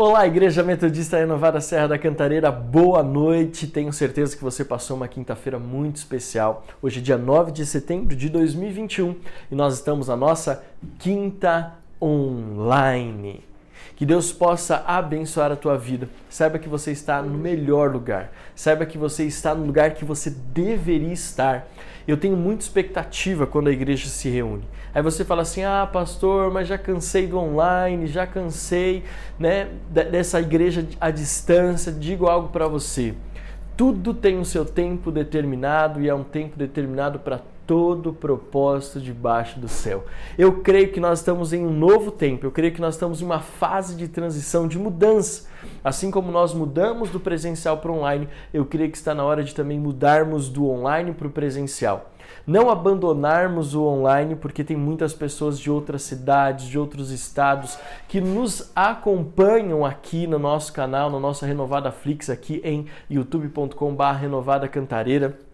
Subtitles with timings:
[0.00, 3.66] Olá, Igreja Metodista Renovada Serra da Cantareira, boa noite.
[3.66, 6.64] Tenho certeza que você passou uma quinta-feira muito especial.
[6.80, 9.16] Hoje é dia 9 de setembro de 2021
[9.50, 10.62] e nós estamos na nossa
[11.00, 13.47] quinta online.
[13.98, 16.08] Que Deus possa abençoar a tua vida.
[16.30, 18.30] Saiba que você está no melhor lugar.
[18.54, 21.66] Saiba que você está no lugar que você deveria estar.
[22.06, 24.62] Eu tenho muita expectativa quando a igreja se reúne.
[24.94, 29.02] Aí você fala assim: "Ah, pastor, mas já cansei do online, já cansei,
[29.36, 31.90] né, dessa igreja à distância".
[31.90, 33.16] Digo algo para você.
[33.76, 39.60] Tudo tem o seu tempo determinado e é um tempo determinado para todo propósito debaixo
[39.60, 40.06] do céu.
[40.38, 43.26] Eu creio que nós estamos em um novo tempo, eu creio que nós estamos em
[43.26, 45.46] uma fase de transição, de mudança.
[45.84, 49.44] Assim como nós mudamos do presencial para o online, eu creio que está na hora
[49.44, 52.10] de também mudarmos do online para o presencial.
[52.46, 57.78] Não abandonarmos o online, porque tem muitas pessoas de outras cidades, de outros estados,
[58.08, 64.66] que nos acompanham aqui no nosso canal, no nosso Renovada Flix, aqui em youtube.com.br Renovada
[64.68, 65.47] Cantareira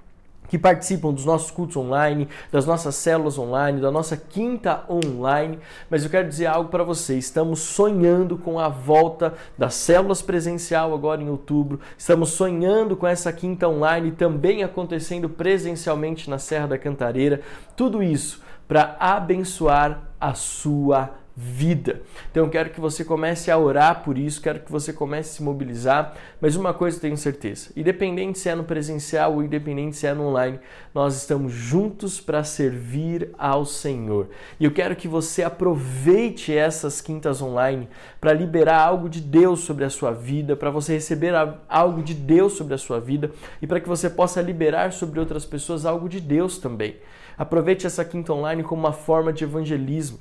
[0.48, 5.58] que participam dos nossos cultos online, das nossas células online, da nossa quinta online.
[5.90, 10.94] Mas eu quero dizer algo para você: estamos sonhando com a volta das células presencial
[10.94, 11.80] agora em outubro.
[11.96, 17.40] Estamos sonhando com essa quinta online também acontecendo presencialmente na Serra da Cantareira.
[17.76, 22.02] Tudo isso para abençoar a sua vida vida.
[22.30, 25.32] Então eu quero que você comece a orar por isso, quero que você comece a
[25.34, 29.96] se mobilizar, mas uma coisa eu tenho certeza, independente se é no presencial ou independente
[29.96, 30.60] se é no online,
[30.94, 34.28] nós estamos juntos para servir ao Senhor.
[34.60, 37.88] E eu quero que você aproveite essas quintas online
[38.20, 41.34] para liberar algo de Deus sobre a sua vida, para você receber
[41.68, 45.44] algo de Deus sobre a sua vida e para que você possa liberar sobre outras
[45.44, 46.96] pessoas algo de Deus também.
[47.36, 50.20] Aproveite essa quinta online como uma forma de evangelismo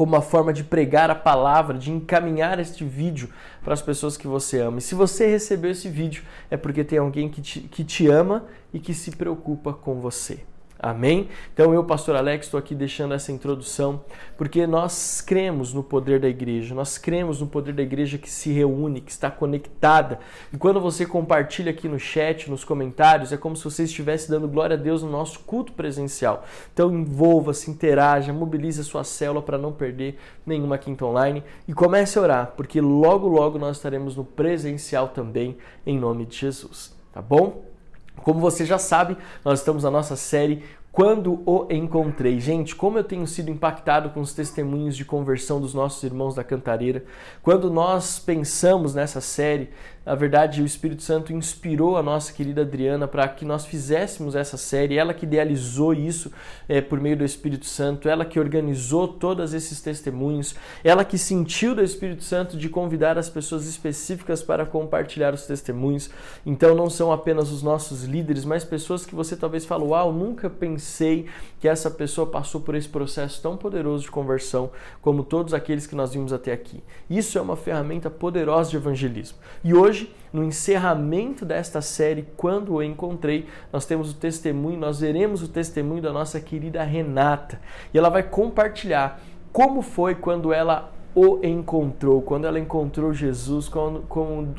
[0.00, 3.28] como uma forma de pregar a palavra, de encaminhar este vídeo
[3.62, 4.78] para as pessoas que você ama.
[4.78, 8.46] E se você recebeu esse vídeo, é porque tem alguém que te, que te ama
[8.72, 10.40] e que se preocupa com você.
[10.82, 11.28] Amém?
[11.52, 14.02] Então eu, pastor Alex, estou aqui deixando essa introdução
[14.38, 18.50] porque nós cremos no poder da igreja, nós cremos no poder da igreja que se
[18.50, 20.20] reúne, que está conectada.
[20.50, 24.48] E quando você compartilha aqui no chat, nos comentários, é como se você estivesse dando
[24.48, 26.46] glória a Deus no nosso culto presencial.
[26.72, 32.18] Então envolva-se, interaja, mobilize a sua célula para não perder nenhuma quinta online e comece
[32.18, 36.98] a orar, porque logo logo nós estaremos no presencial também, em nome de Jesus.
[37.12, 37.69] Tá bom?
[38.16, 40.62] Como você já sabe, nós estamos na nossa série
[40.92, 42.40] quando o encontrei.
[42.40, 46.42] Gente, como eu tenho sido impactado com os testemunhos de conversão dos nossos irmãos da
[46.42, 47.04] Cantareira.
[47.42, 49.70] Quando nós pensamos nessa série,
[50.04, 54.56] na verdade, o Espírito Santo inspirou a nossa querida Adriana para que nós fizéssemos essa
[54.56, 54.96] série.
[54.96, 56.32] Ela que idealizou isso
[56.68, 61.74] é, por meio do Espírito Santo, ela que organizou todos esses testemunhos, ela que sentiu
[61.74, 66.10] do Espírito Santo de convidar as pessoas específicas para compartilhar os testemunhos.
[66.46, 70.48] Então, não são apenas os nossos líderes, mas pessoas que você talvez falou: Uau, nunca
[70.48, 71.26] pensei
[71.60, 74.70] que essa pessoa passou por esse processo tão poderoso de conversão,
[75.02, 76.82] como todos aqueles que nós vimos até aqui.
[77.08, 79.36] Isso é uma ferramenta poderosa de evangelismo.
[79.62, 85.00] E hoje, hoje, no encerramento desta série, quando o encontrei, nós temos o testemunho, nós
[85.00, 87.60] veremos o testemunho da nossa querida Renata.
[87.92, 89.20] E ela vai compartilhar
[89.52, 94.04] como foi quando ela o encontrou, quando ela encontrou Jesus, quando,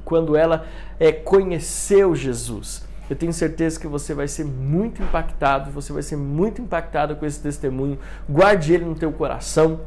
[0.03, 0.66] quando, ela
[1.00, 2.85] é, conheceu Jesus.
[3.09, 7.25] Eu tenho certeza que você vai ser muito impactado, você vai ser muito impactado com
[7.25, 7.97] esse testemunho.
[8.29, 9.79] Guarde ele no teu coração.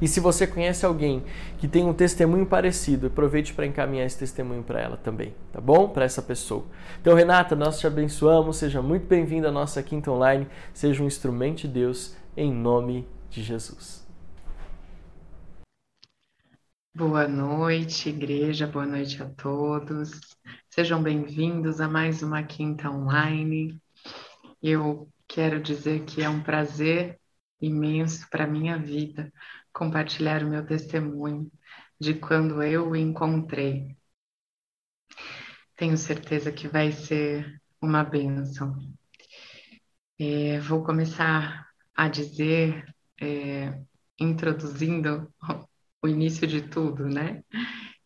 [0.00, 1.22] E se você conhece alguém
[1.58, 5.88] que tem um testemunho parecido, aproveite para encaminhar esse testemunho para ela também, tá bom?
[5.90, 6.64] Para essa pessoa.
[7.00, 11.62] Então, Renata, nós te abençoamos, seja muito bem-vinda à nossa quinta online, seja um instrumento
[11.62, 14.08] de Deus em nome de Jesus.
[16.94, 20.18] Boa noite, igreja, boa noite a todos.
[20.70, 23.78] Sejam bem-vindos a mais uma quinta online.
[24.62, 27.20] Eu quero dizer que é um prazer
[27.60, 29.30] imenso para minha vida
[29.72, 31.50] compartilhar o meu testemunho
[31.98, 33.96] de quando eu o encontrei.
[35.76, 38.76] Tenho certeza que vai ser uma bênção.
[40.18, 42.84] É, vou começar a dizer,
[43.20, 43.82] é,
[44.18, 45.32] introduzindo
[46.02, 47.42] o início de tudo, né?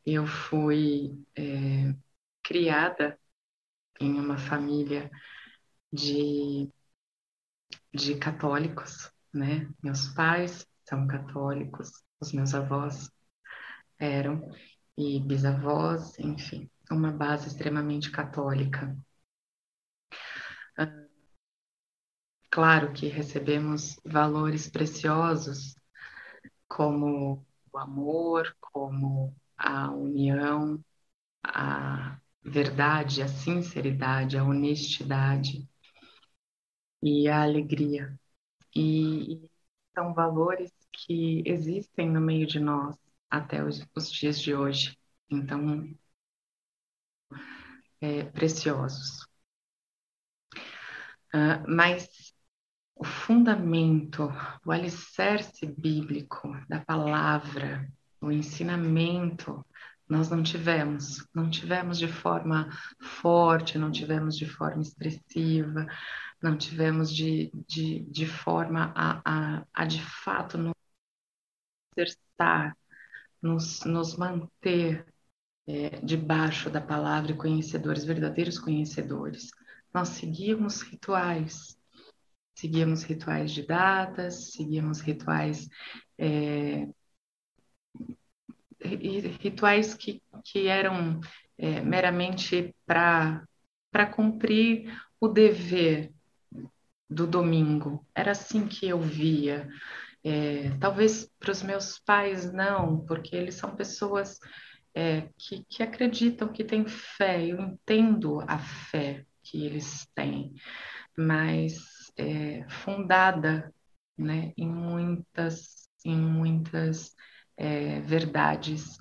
[0.06, 1.94] Eu fui é,
[2.42, 3.18] criada
[4.00, 5.10] em uma família
[5.92, 6.68] de,
[7.92, 9.68] de católicos, né?
[9.82, 11.90] Meus pais são católicos,
[12.20, 13.10] os meus avós
[13.98, 14.50] eram,
[14.96, 18.96] e bisavós, enfim, uma base extremamente católica.
[20.76, 21.06] Ah,
[22.50, 25.74] claro que recebemos valores preciosos,
[26.68, 30.82] como o amor, como a união,
[31.44, 35.68] a verdade, a sinceridade, a honestidade
[37.02, 38.18] e a alegria.
[38.74, 39.48] E
[39.94, 42.96] são valores que existem no meio de nós
[43.30, 44.96] até os, os dias de hoje.
[45.30, 45.88] Então,
[48.00, 49.26] é, preciosos.
[51.34, 52.32] Uh, mas
[52.94, 54.30] o fundamento,
[54.64, 59.64] o alicerce bíblico da palavra, o ensinamento,
[60.08, 62.68] nós não tivemos, não tivemos de forma
[63.00, 65.86] forte, não tivemos de forma expressiva,
[66.42, 70.73] não tivemos de, de, de forma a, a, a de fato
[71.96, 72.76] exercitar,
[73.40, 75.06] nos, nos manter
[75.66, 79.50] é, debaixo da palavra e conhecedores, verdadeiros conhecedores.
[79.92, 81.78] Nós seguíamos rituais,
[82.54, 85.68] seguíamos rituais de datas, seguíamos rituais
[86.18, 86.88] é,
[89.40, 91.20] rituais que, que eram
[91.56, 93.46] é, meramente para
[94.14, 96.12] cumprir o dever
[97.08, 98.06] do domingo.
[98.14, 99.68] Era assim que eu via.
[100.24, 104.38] É, talvez para os meus pais não, porque eles são pessoas
[104.94, 107.44] é, que, que acreditam, que têm fé.
[107.44, 110.54] Eu entendo a fé que eles têm,
[111.16, 111.74] mas
[112.16, 113.72] é, fundada
[114.16, 117.14] né, em muitas, em muitas
[117.56, 118.98] é, verdades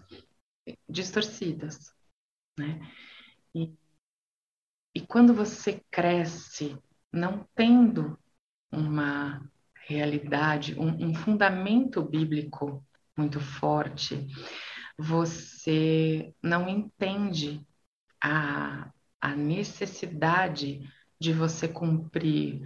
[0.90, 1.94] distorcidas.
[2.58, 2.80] Né?
[3.56, 3.74] E,
[4.96, 6.78] e quando você cresce
[7.12, 8.18] não tendo
[8.72, 9.42] uma
[9.88, 12.84] realidade, um, um fundamento bíblico
[13.18, 14.28] muito forte,
[14.98, 17.62] você não entende
[18.24, 20.82] a, a necessidade
[21.20, 22.62] de você cumprir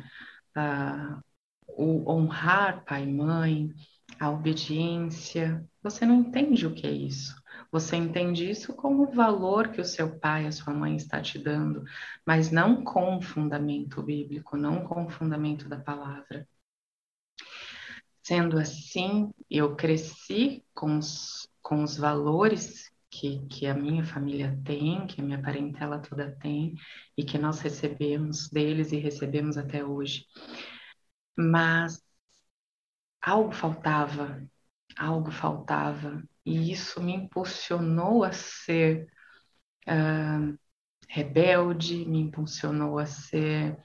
[0.58, 1.22] uh,
[1.68, 3.74] o honrar pai e mãe,
[4.20, 5.66] a obediência.
[5.82, 7.36] Você não entende o que é isso.
[7.72, 11.38] Você entende isso como o valor que o seu pai, a sua mãe está te
[11.38, 11.84] dando,
[12.26, 16.48] mas não com fundamento bíblico, não com fundamento da palavra.
[18.28, 25.08] Sendo assim, eu cresci com os, com os valores que, que a minha família tem,
[25.08, 26.76] que a minha parentela toda tem,
[27.18, 30.26] e que nós recebemos deles e recebemos até hoje.
[31.38, 32.04] Mas
[33.22, 34.46] algo faltava,
[34.98, 39.08] algo faltava, e isso me impulsionou a ser
[39.88, 40.60] uh,
[41.08, 43.78] rebelde, me impulsionou a ser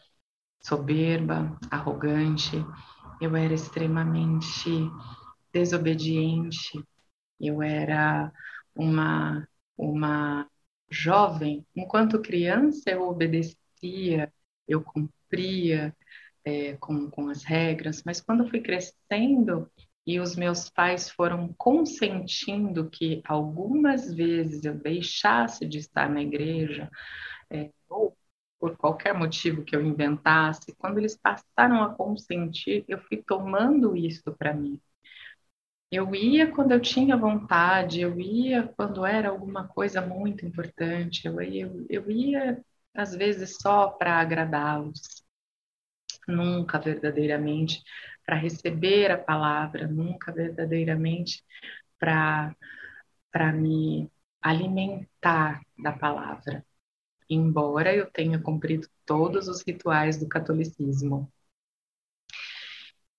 [0.61, 2.57] soberba, arrogante.
[3.23, 4.69] Eu era extremamente
[5.53, 6.83] desobediente,
[7.41, 8.33] eu era
[8.75, 9.47] uma,
[9.79, 10.51] uma
[10.91, 11.65] jovem.
[11.77, 14.33] Enquanto criança, eu obedecia,
[14.67, 15.95] eu cumpria
[16.45, 19.71] é, com, com as regras, mas quando fui crescendo,
[20.05, 26.91] e os meus pais foram consentindo que algumas vezes eu deixasse de estar na igreja,
[27.49, 28.17] é, ou
[28.63, 34.33] por qualquer motivo que eu inventasse, quando eles passaram a consentir, eu fui tomando isso
[34.39, 34.81] para mim.
[35.91, 41.43] Eu ia quando eu tinha vontade, eu ia quando era alguma coisa muito importante, eu
[41.43, 42.65] ia, eu ia
[42.95, 45.25] às vezes só para agradá-los,
[46.29, 47.83] nunca verdadeiramente
[48.25, 51.43] para receber a palavra, nunca verdadeiramente
[51.99, 52.55] para
[53.53, 54.09] me
[54.41, 56.65] alimentar da palavra.
[57.33, 61.33] Embora eu tenha cumprido todos os rituais do catolicismo.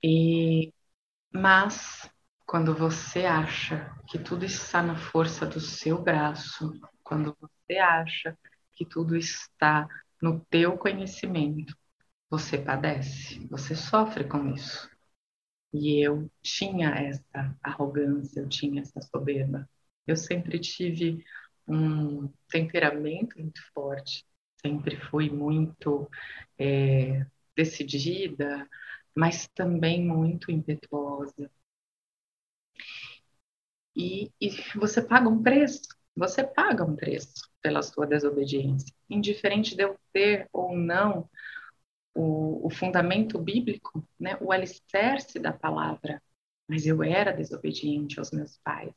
[0.03, 0.71] E,
[1.33, 2.09] mas
[2.45, 8.37] quando você acha que tudo está na força do seu braço, quando você acha
[8.73, 9.87] que tudo está
[10.21, 11.75] no teu conhecimento,
[12.29, 14.89] você padece, você sofre com isso.
[15.73, 19.67] E eu tinha essa arrogância, eu tinha essa soberba.
[20.05, 21.25] Eu sempre tive
[21.67, 24.25] um temperamento muito forte,
[24.61, 26.09] sempre fui muito
[26.57, 28.67] é, decidida,
[29.15, 31.49] mas também muito impetuosa.
[33.95, 35.81] E, e você paga um preço,
[36.15, 41.29] você paga um preço pela sua desobediência, indiferente de eu ter ou não
[42.15, 46.21] o, o fundamento bíblico, né, o alicerce da palavra,
[46.67, 48.93] mas eu era desobediente aos meus pais.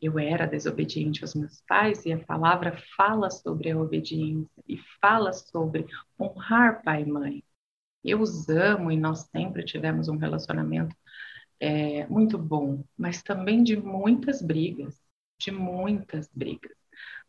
[0.00, 5.32] Eu era desobediente aos meus pais e a palavra fala sobre a obediência e fala
[5.32, 5.86] sobre
[6.18, 7.44] honrar pai e mãe.
[8.02, 10.96] Eu os amo e nós sempre tivemos um relacionamento
[11.60, 14.98] é, muito bom, mas também de muitas brigas,
[15.38, 16.76] de muitas brigas,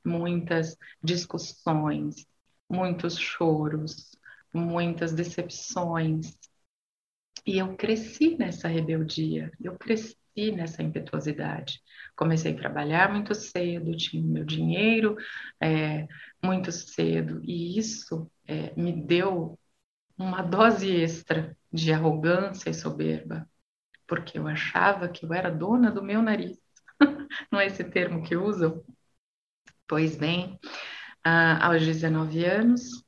[0.03, 2.25] muitas discussões,
[2.69, 4.17] muitos choros,
[4.53, 6.37] muitas decepções.
[7.45, 11.81] E eu cresci nessa rebeldia, eu cresci cresci nessa impetuosidade.
[12.15, 15.15] Comecei a trabalhar muito cedo, tinha meu dinheiro
[15.61, 16.07] é,
[16.43, 19.59] muito cedo, e isso é, me deu
[20.17, 23.49] uma dose extra de arrogância e soberba,
[24.07, 26.57] porque eu achava que eu era dona do meu nariz.
[27.51, 28.83] Não é esse termo que usam?
[29.87, 30.59] Pois bem,
[31.23, 33.03] ah, aos 19 anos,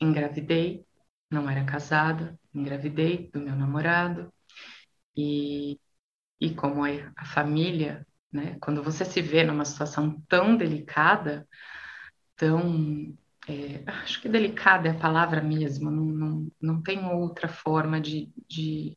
[0.00, 0.84] engravidei,
[1.30, 4.32] não era casada, engravidei do meu namorado,
[5.16, 5.80] e,
[6.40, 11.46] e como é a família, né, quando você se vê numa situação tão delicada,
[12.36, 13.16] tão
[13.48, 18.30] é, acho que delicada é a palavra mesmo, não, não, não tem outra forma de,
[18.48, 18.96] de,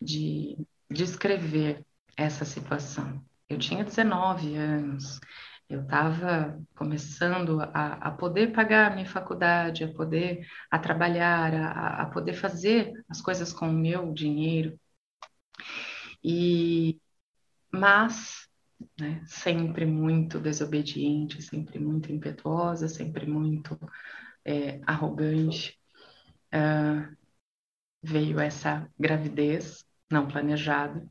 [0.00, 0.56] de
[0.88, 1.84] descrever
[2.16, 3.22] essa situação.
[3.48, 5.20] Eu tinha 19 anos,
[5.68, 12.02] eu estava começando a, a, poder pagar a minha faculdade, a poder a trabalhar, a,
[12.02, 14.78] a poder fazer as coisas com o meu dinheiro.
[16.22, 17.00] E
[17.72, 18.48] mas
[18.98, 23.78] né, sempre muito desobediente, sempre muito impetuosa, sempre muito
[24.44, 25.78] é, arrogante.
[26.52, 27.16] Uh,
[28.02, 31.06] veio essa gravidez não planejada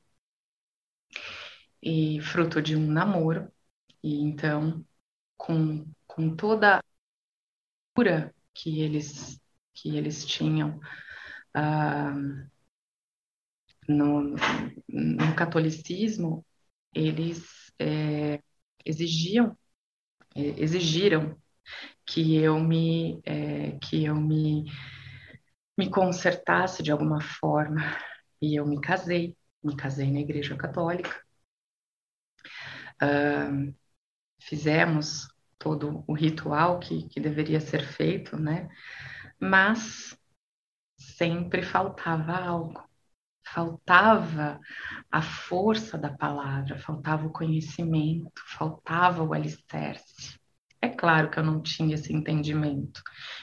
[1.81, 3.51] e fruto de um namoro
[4.03, 4.85] e então
[5.37, 6.83] com, com toda a
[7.95, 9.39] cura que eles
[9.73, 10.77] que eles tinham
[11.55, 12.49] uh,
[13.89, 14.35] no,
[14.87, 16.45] no catolicismo
[16.93, 18.41] eles é,
[18.85, 19.57] exigiam,
[20.35, 21.35] é, exigiram
[22.05, 24.65] que eu me, é, que eu me,
[25.77, 27.81] me consertasse de alguma forma.
[28.41, 31.23] E eu me casei, me casei na Igreja Católica.
[33.01, 33.73] Uh,
[34.41, 35.27] fizemos
[35.57, 38.69] todo o ritual que, que deveria ser feito, né?
[39.39, 40.17] Mas
[40.97, 42.88] sempre faltava algo
[43.53, 44.59] faltava
[45.11, 50.39] a força da palavra, faltava o conhecimento, faltava o alicerce.
[50.81, 53.01] É claro que eu não tinha esse entendimento.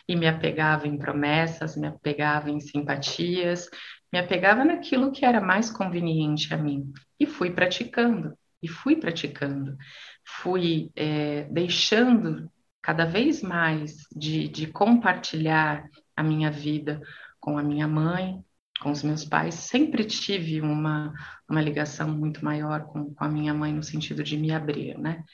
[0.08, 3.68] E me apegava em promessas, me apegava em simpatias,
[4.12, 6.92] me apegava naquilo que era mais conveniente a mim.
[7.20, 9.76] E fui praticando, e fui praticando,
[10.25, 15.84] fui é, deixando cada vez mais de, de compartilhar
[16.16, 17.02] a minha vida
[17.38, 18.42] com a minha mãe,
[18.80, 21.12] com os meus pais, sempre tive uma,
[21.49, 25.25] uma ligação muito maior com, com a minha mãe no sentido de me abrir, né?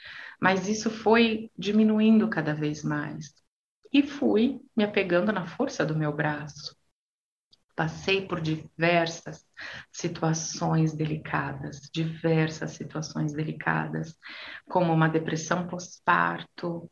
[0.40, 3.34] Mas isso foi diminuindo cada vez mais.
[3.92, 6.76] E fui me apegando na força do meu braço.
[7.74, 9.46] Passei por diversas
[9.90, 14.16] situações delicadas, diversas situações delicadas,
[14.68, 16.90] como uma depressão pós-parto,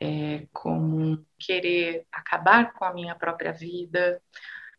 [0.00, 4.20] é, como querer acabar com a minha própria vida,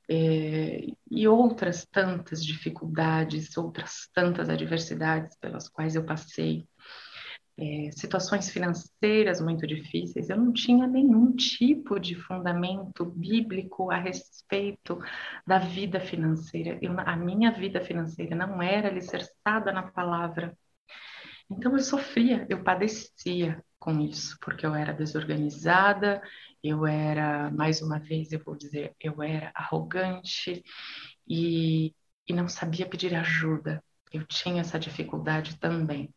[0.09, 6.67] é, e outras tantas dificuldades, outras tantas adversidades pelas quais eu passei,
[7.57, 14.99] é, situações financeiras muito difíceis, eu não tinha nenhum tipo de fundamento bíblico a respeito
[15.47, 16.77] da vida financeira.
[16.81, 20.55] Eu, a minha vida financeira não era alicerçada na palavra.
[21.49, 26.21] Então eu sofria, eu padecia com isso, porque eu era desorganizada,
[26.63, 30.63] eu era, mais uma vez, eu vou dizer, eu era arrogante
[31.27, 31.93] e,
[32.27, 33.83] e não sabia pedir ajuda.
[34.11, 36.13] Eu tinha essa dificuldade também.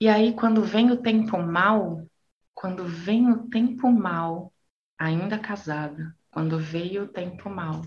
[0.00, 2.06] E aí, quando vem o tempo mal,
[2.54, 4.52] quando vem o tempo mal,
[4.98, 7.82] ainda casada, quando veio o tempo mal,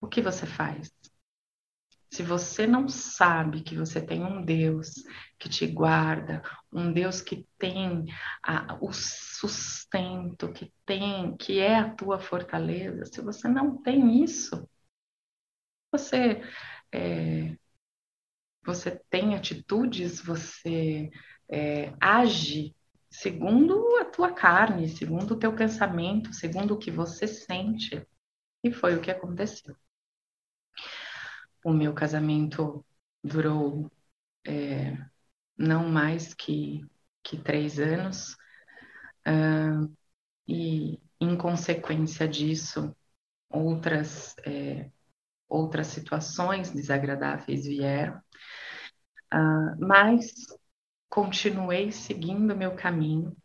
[0.00, 0.92] o que você faz?
[2.14, 5.02] Se você não sabe que você tem um Deus
[5.36, 8.04] que te guarda, um Deus que tem
[8.40, 14.64] a, o sustento, que tem, que é a tua fortaleza, se você não tem isso,
[15.90, 16.40] você
[16.92, 17.56] é,
[18.64, 21.10] você tem atitudes, você
[21.50, 22.76] é, age
[23.10, 28.06] segundo a tua carne, segundo o teu pensamento, segundo o que você sente.
[28.62, 29.74] E foi o que aconteceu.
[31.64, 32.84] O meu casamento
[33.22, 33.90] durou
[34.46, 34.96] é,
[35.56, 36.84] não mais que,
[37.22, 38.34] que três anos,
[39.26, 39.90] uh,
[40.46, 42.94] e em consequência disso,
[43.48, 44.90] outras, é,
[45.48, 48.18] outras situações desagradáveis vieram,
[49.32, 50.34] uh, mas
[51.08, 53.36] continuei seguindo meu caminho.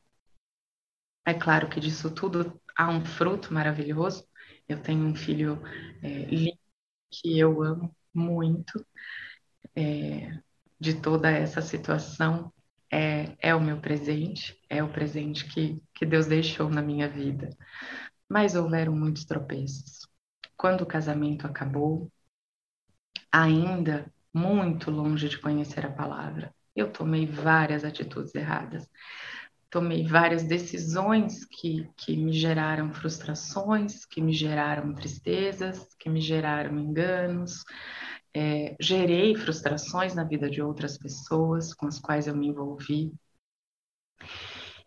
[1.26, 4.28] É claro que disso tudo há um fruto maravilhoso.
[4.68, 5.62] Eu tenho um filho
[6.02, 6.58] é, lindo
[7.12, 8.86] que eu amo muito
[9.76, 10.38] é,
[10.80, 12.54] de toda essa situação
[12.92, 17.50] é, é o meu presente, é o presente que, que Deus deixou na minha vida.
[18.28, 20.08] Mas houveram muitos tropeços.
[20.58, 22.12] Quando o casamento acabou,
[23.32, 26.54] ainda muito longe de conhecer a palavra.
[26.76, 28.88] Eu tomei várias atitudes erradas.
[29.70, 36.80] Tomei várias decisões que, que me geraram frustrações, que me geraram tristezas, que me geraram
[36.80, 37.64] enganos.
[38.34, 43.14] É, gerei frustrações na vida de outras pessoas com as quais eu me envolvi.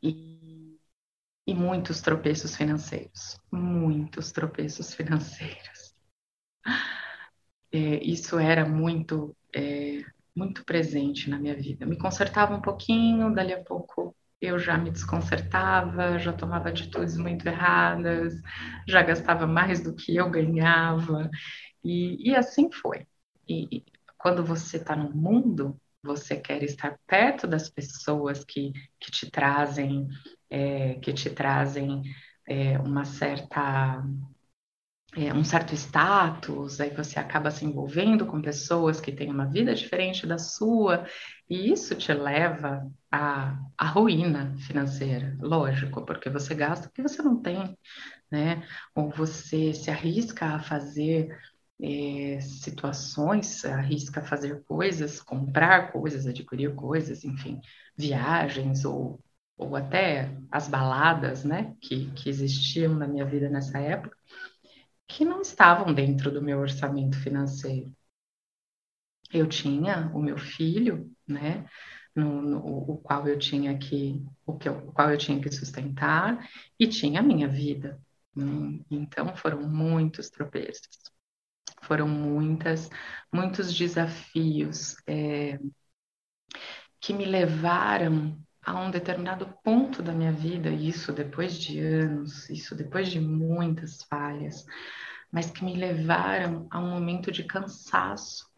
[0.02, 0.76] E,
[1.46, 3.38] e muitos tropeços financeiros.
[3.52, 5.94] Muitos tropeços financeiros.
[7.70, 10.02] É, isso era muito é,
[10.34, 11.86] muito presente na minha vida.
[11.86, 14.14] Me consertava um pouquinho, dali a pouco
[14.46, 18.34] eu já me desconcertava, já tomava atitudes muito erradas,
[18.88, 21.30] já gastava mais do que eu ganhava,
[21.84, 23.06] e, e assim foi.
[23.49, 23.84] E
[24.18, 30.08] quando você está no mundo, você quer estar perto das pessoas que, que te trazem,
[30.50, 32.02] é, que te trazem
[32.46, 34.02] é, uma certa
[35.14, 39.75] é, um certo status, aí você acaba se envolvendo com pessoas que têm uma vida
[39.75, 41.06] diferente da sua,
[41.52, 47.23] e isso te leva à, à ruína financeira, lógico, porque você gasta o que você
[47.23, 47.76] não tem,
[48.30, 48.66] né?
[48.94, 51.38] Ou você se arrisca a fazer
[51.82, 57.61] é, situações, arrisca a fazer coisas, comprar coisas, adquirir coisas, enfim,
[57.97, 59.21] viagens ou,
[59.59, 64.16] ou até as baladas, né, que, que existiam na minha vida nessa época,
[65.06, 67.92] que não estavam dentro do meu orçamento financeiro.
[69.32, 71.66] Eu tinha o meu filho, né,
[72.14, 72.58] no, no,
[72.92, 76.48] o qual eu tinha que o, que o qual eu tinha que sustentar
[76.78, 78.00] e tinha a minha vida.
[78.34, 78.80] Né?
[78.90, 80.88] Então foram muitos tropeços,
[81.82, 82.88] foram muitas
[83.32, 85.58] muitos desafios é,
[87.00, 92.74] que me levaram a um determinado ponto da minha vida, isso depois de anos, isso
[92.76, 94.64] depois de muitas falhas,
[95.30, 98.51] mas que me levaram a um momento de cansaço.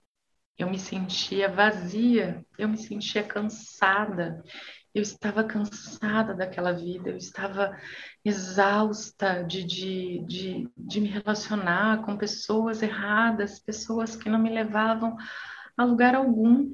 [0.58, 4.42] Eu me sentia vazia, eu me sentia cansada,
[4.94, 7.76] eu estava cansada daquela vida, eu estava
[8.24, 15.16] exausta de, de, de, de me relacionar com pessoas erradas, pessoas que não me levavam
[15.76, 16.70] a lugar algum.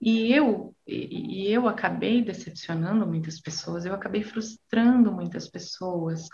[0.00, 6.28] E eu, e, e eu acabei decepcionando muitas pessoas, eu acabei frustrando muitas pessoas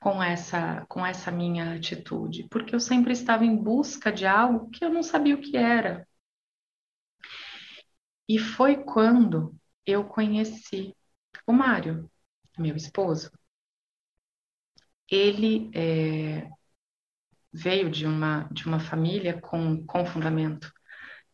[0.00, 4.84] com essa, com essa minha atitude, porque eu sempre estava em busca de algo que
[4.84, 6.07] eu não sabia o que era.
[8.28, 10.94] E foi quando eu conheci
[11.46, 12.10] o Mário,
[12.58, 13.32] meu esposo.
[15.10, 16.50] Ele é,
[17.50, 20.70] veio de uma, de uma família com, com fundamento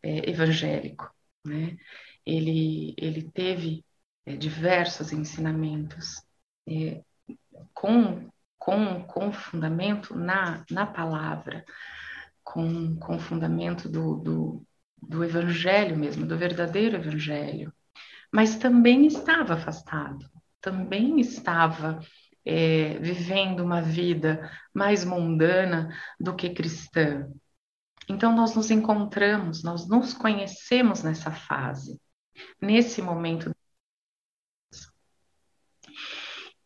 [0.03, 1.13] é, evangélico.
[1.45, 1.77] Né?
[2.25, 3.85] Ele, ele teve
[4.25, 6.23] é, diversos ensinamentos
[6.69, 7.03] é,
[7.73, 11.65] com, com, com fundamento na, na palavra,
[12.43, 14.67] com, com fundamento do, do,
[15.09, 17.73] do evangelho mesmo, do verdadeiro evangelho,
[18.33, 20.29] mas também estava afastado,
[20.61, 22.01] também estava
[22.45, 27.29] é, vivendo uma vida mais mundana do que cristã,
[28.09, 32.01] então, nós nos encontramos, nós nos conhecemos nessa fase,
[32.61, 33.55] nesse momento.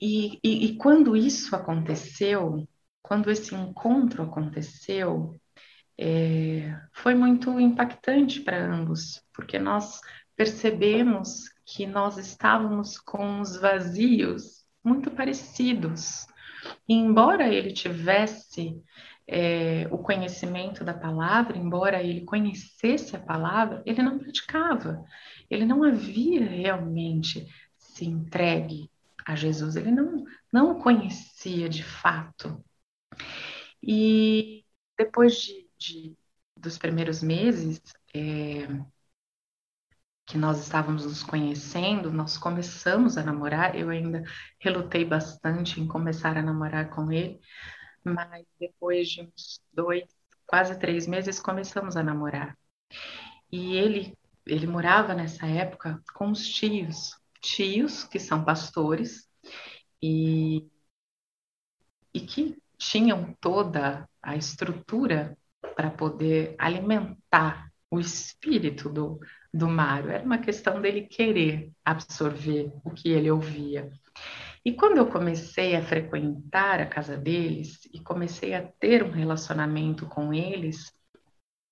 [0.01, 2.67] E, e, e quando isso aconteceu,
[3.03, 5.41] quando esse encontro aconteceu,
[5.99, 10.01] é, foi muito impactante para ambos, porque nós
[10.37, 16.27] percebemos que nós estávamos com os vazios muito parecidos.
[16.89, 18.81] E embora ele tivesse
[19.27, 25.05] é, o conhecimento da palavra, embora ele conhecesse a palavra, ele não praticava.
[25.51, 28.91] Ele não havia realmente se entregue
[29.27, 32.65] a Jesus, ele não, não o conhecia de fato.
[33.83, 34.65] E
[34.97, 36.17] depois de, de
[36.57, 37.81] dos primeiros meses
[38.15, 38.67] é,
[40.27, 43.75] que nós estávamos nos conhecendo, nós começamos a namorar.
[43.75, 44.23] Eu ainda
[44.59, 47.41] relutei bastante em começar a namorar com ele,
[48.05, 50.05] mas depois de uns dois,
[50.47, 52.59] quase três meses, começamos a namorar.
[53.51, 59.27] E ele, ele morava nessa época com os tios, tios que são pastores
[60.03, 60.69] e,
[62.13, 65.37] e que tinham toda a estrutura
[65.79, 69.21] para poder alimentar o espírito do,
[69.55, 70.11] do Mário.
[70.11, 73.89] Era uma questão dele querer absorver o que ele ouvia.
[74.65, 80.05] E quando eu comecei a frequentar a casa deles e comecei a ter um relacionamento
[80.07, 80.93] com eles,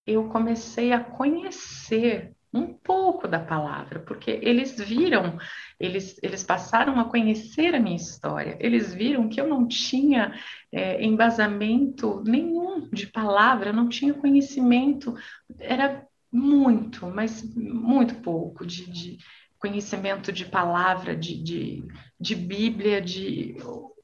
[0.07, 5.37] eu comecei a conhecer um pouco da palavra, porque eles viram,
[5.81, 10.33] eles, eles passaram a conhecer a minha história, eles viram que eu não tinha
[10.73, 15.15] é, embasamento nenhum de palavra, não tinha conhecimento,
[15.59, 19.19] era muito, mas muito pouco de, de
[19.59, 21.85] conhecimento de palavra, de, de,
[22.21, 23.57] de Bíblia, de,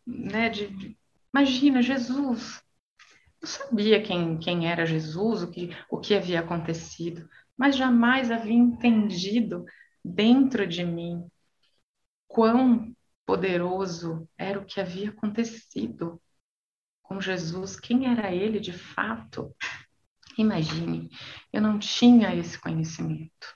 [0.07, 0.99] né, de, de,
[1.33, 2.63] imagina Jesus.
[3.41, 8.55] Eu sabia quem, quem era Jesus, o que, o que havia acontecido, mas jamais havia
[8.55, 9.65] entendido
[10.05, 11.27] dentro de mim
[12.27, 12.95] quão
[13.27, 16.21] poderoso era o que havia acontecido
[17.13, 19.55] com Jesus, quem era ele de fato.
[20.39, 21.11] Imagine,
[21.53, 23.55] eu não tinha esse conhecimento.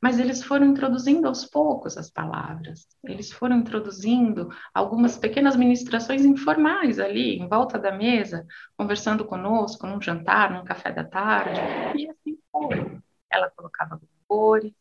[0.00, 7.00] Mas eles foram introduzindo aos poucos as palavras, eles foram introduzindo algumas pequenas ministrações informais
[7.00, 11.60] ali, em volta da mesa, conversando conosco, num jantar, num café da tarde,
[11.96, 13.00] e assim foi.
[13.28, 14.72] Ela colocava louvores,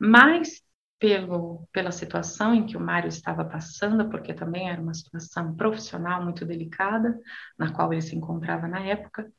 [0.00, 0.64] mas
[0.98, 6.22] pelo, pela situação em que o Mário estava passando, porque também era uma situação profissional
[6.22, 7.18] muito delicada,
[7.58, 9.30] na qual ele se encontrava na época,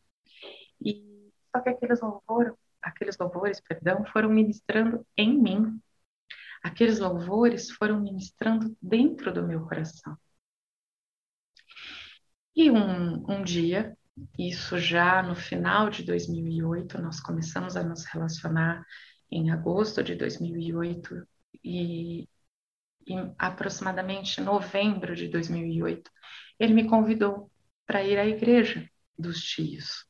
[0.81, 1.03] e
[1.51, 5.81] só que aqueles louvores, aqueles louvores, perdão, foram ministrando em mim.
[6.63, 10.17] Aqueles louvores foram ministrando dentro do meu coração.
[12.55, 13.97] E um, um dia,
[14.37, 18.85] isso já no final de 2008, nós começamos a nos relacionar
[19.31, 21.25] em agosto de 2008
[21.63, 22.27] e
[23.07, 26.11] em aproximadamente novembro de 2008,
[26.59, 27.51] ele me convidou
[27.85, 30.05] para ir à igreja dos tios.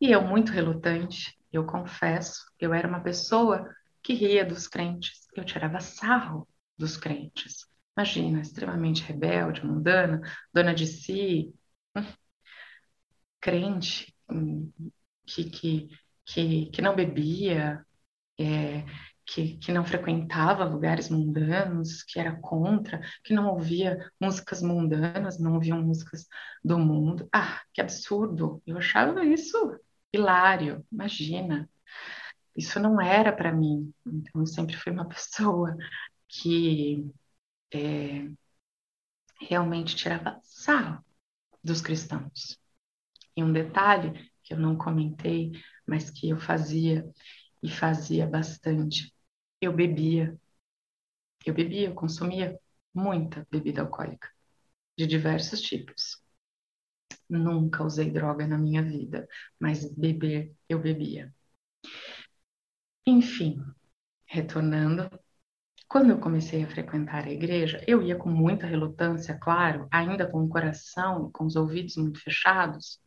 [0.00, 3.68] E eu, muito relutante, eu confesso, eu era uma pessoa
[4.02, 7.66] que ria dos crentes, eu tirava sarro dos crentes.
[7.96, 10.20] Imagina, extremamente rebelde, mundana,
[10.52, 11.52] dona de si,
[11.96, 12.02] hum,
[13.40, 14.72] crente hum,
[15.26, 15.88] que, que,
[16.24, 17.84] que, que não bebia,
[18.38, 18.84] é,
[19.28, 25.54] que, que não frequentava lugares mundanos, que era contra, que não ouvia músicas mundanas, não
[25.54, 26.26] ouvia músicas
[26.64, 27.28] do mundo.
[27.32, 28.62] Ah, que absurdo!
[28.66, 29.78] Eu achava isso
[30.12, 31.68] hilário, imagina.
[32.56, 33.92] Isso não era para mim.
[34.06, 35.76] Então, eu sempre fui uma pessoa
[36.26, 37.06] que
[37.74, 38.30] é,
[39.42, 41.04] realmente tirava sarro
[41.62, 42.58] dos cristãos.
[43.36, 45.52] E um detalhe que eu não comentei,
[45.86, 47.06] mas que eu fazia
[47.62, 49.12] e fazia bastante
[49.60, 50.38] eu bebia.
[51.44, 52.58] Eu bebia, eu consumia
[52.94, 54.28] muita bebida alcoólica,
[54.96, 56.22] de diversos tipos.
[57.28, 59.28] Nunca usei droga na minha vida,
[59.60, 61.34] mas beber eu bebia.
[63.06, 63.62] Enfim,
[64.26, 65.10] retornando,
[65.88, 70.44] quando eu comecei a frequentar a igreja, eu ia com muita relutância, claro, ainda com
[70.44, 73.00] o coração, com os ouvidos muito fechados,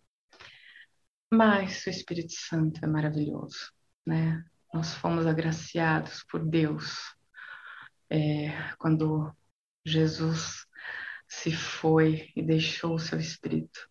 [1.32, 3.72] mas o Espírito Santo é maravilhoso,
[4.06, 4.44] né?
[4.74, 7.14] Nós fomos agraciados por Deus
[8.10, 9.36] é, quando
[9.86, 10.66] Jesus
[11.28, 13.90] se foi e deixou o seu espírito.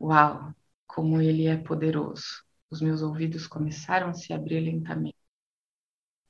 [0.00, 0.54] Uau,
[0.86, 2.44] como ele é poderoso!
[2.70, 5.16] Os meus ouvidos começaram a se abrir lentamente,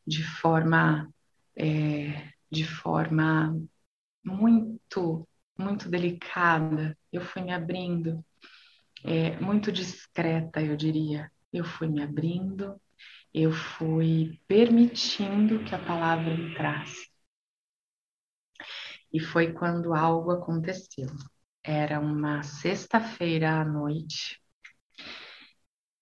[0.07, 1.13] de forma,
[1.57, 3.59] é, de forma
[4.23, 5.27] muito,
[5.59, 6.97] muito delicada.
[7.11, 8.25] Eu fui me abrindo,
[9.03, 11.31] é, muito discreta, eu diria.
[11.53, 12.79] Eu fui me abrindo
[13.37, 17.11] eu fui permitindo que a palavra entrasse.
[19.13, 21.09] E foi quando algo aconteceu.
[21.63, 24.41] Era uma sexta-feira à noite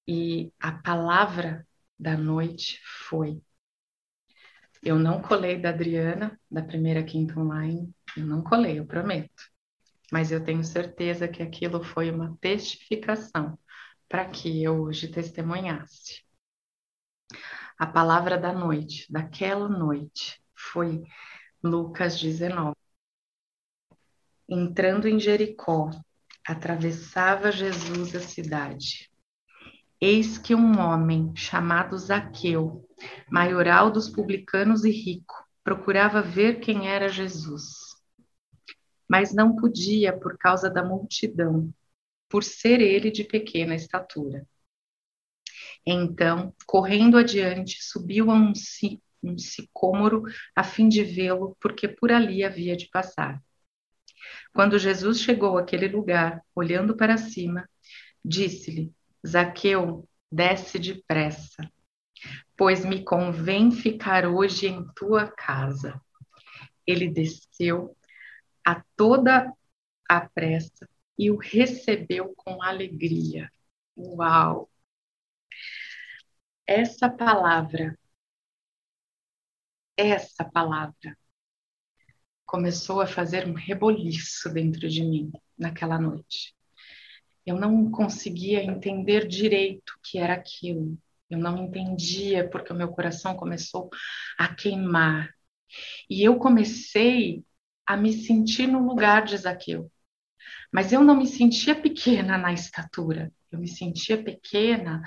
[0.06, 1.66] e a palavra
[1.98, 3.42] da noite foi.
[4.80, 9.50] Eu não colei da Adriana, da primeira quinta online, eu não colei, eu prometo.
[10.12, 13.58] Mas eu tenho certeza que aquilo foi uma testificação
[14.08, 16.24] para que eu hoje testemunhasse.
[17.78, 21.02] A palavra da noite, daquela noite, foi
[21.62, 22.74] Lucas 19.
[24.48, 25.90] Entrando em Jericó,
[26.46, 29.10] atravessava Jesus a cidade.
[30.00, 32.86] Eis que um homem chamado Zaqueu,
[33.30, 37.94] maioral dos publicanos e rico, procurava ver quem era Jesus.
[39.08, 41.72] Mas não podia por causa da multidão,
[42.28, 44.46] por ser ele de pequena estatura.
[45.86, 48.52] Então, correndo adiante, subiu a um,
[49.22, 50.24] um sicômoro
[50.56, 53.42] a fim de vê-lo, porque por ali havia de passar.
[54.52, 57.68] Quando Jesus chegou àquele lugar, olhando para cima,
[58.24, 58.92] disse-lhe:
[59.26, 61.70] Zaqueu, desce depressa,
[62.56, 66.00] pois me convém ficar hoje em tua casa.
[66.86, 67.96] Ele desceu
[68.64, 69.52] a toda
[70.08, 73.50] a pressa e o recebeu com alegria.
[73.96, 74.70] Uau!
[76.66, 77.98] Essa palavra,
[79.96, 81.16] essa palavra,
[82.46, 86.54] começou a fazer um reboliço dentro de mim naquela noite.
[87.44, 90.98] Eu não conseguia entender direito o que era aquilo.
[91.28, 93.90] Eu não entendia porque o meu coração começou
[94.38, 95.30] a queimar.
[96.08, 97.44] E eu comecei
[97.86, 99.90] a me sentir no lugar de Zaqueu.
[100.72, 105.02] Mas eu não me sentia pequena na estatura, eu me sentia pequena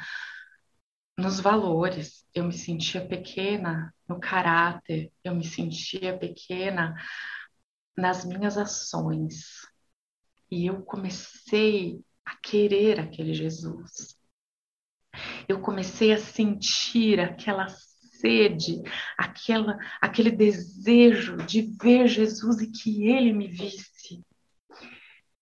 [1.17, 6.95] nos valores, eu me sentia pequena no caráter, eu me sentia pequena
[7.97, 9.65] nas minhas ações.
[10.49, 14.15] E eu comecei a querer aquele Jesus.
[15.47, 18.82] Eu comecei a sentir aquela sede,
[19.17, 24.23] aquela, aquele desejo de ver Jesus e que ele me visse.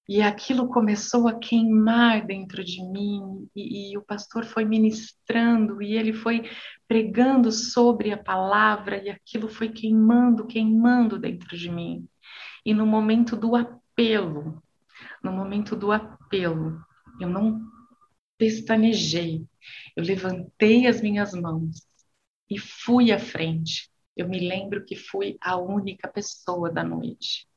[0.07, 5.93] E aquilo começou a queimar dentro de mim, e, e, o pastor foi ministrando, e
[5.97, 6.47] ele foi
[6.87, 12.07] pregando sobre a palavra, e aquilo foi queimando, queimando dentro de mim.
[12.63, 14.61] E no momento do apelo,
[15.23, 16.79] no momento do apelo,
[17.19, 17.61] eu não
[18.37, 19.43] pestanejei,
[19.95, 21.87] eu levantei as minhas mãos
[22.49, 23.89] e fui à frente.
[24.15, 27.47] Eu me lembro que fui a única pessoa da noite.